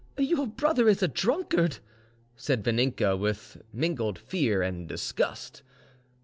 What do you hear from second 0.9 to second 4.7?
a drunkard," said Vaninka, with mingled fear